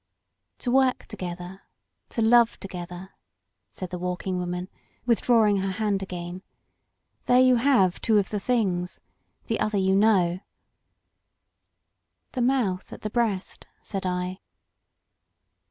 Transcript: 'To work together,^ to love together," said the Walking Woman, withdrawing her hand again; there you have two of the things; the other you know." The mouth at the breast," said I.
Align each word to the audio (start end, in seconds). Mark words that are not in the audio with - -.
'To 0.65 0.71
work 0.71 1.05
together,^ 1.05 1.59
to 2.09 2.23
love 2.23 2.59
together," 2.59 3.11
said 3.69 3.91
the 3.91 3.99
Walking 3.99 4.39
Woman, 4.39 4.67
withdrawing 5.05 5.57
her 5.57 5.69
hand 5.69 6.01
again; 6.01 6.41
there 7.27 7.39
you 7.39 7.57
have 7.57 8.01
two 8.01 8.17
of 8.17 8.29
the 8.31 8.39
things; 8.39 8.99
the 9.45 9.59
other 9.59 9.77
you 9.77 9.95
know." 9.95 10.39
The 12.31 12.41
mouth 12.41 12.91
at 12.91 13.01
the 13.03 13.11
breast," 13.11 13.67
said 13.83 14.07
I. 14.07 14.39